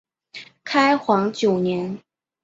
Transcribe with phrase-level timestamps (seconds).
[0.63, 1.99] 开皇九年。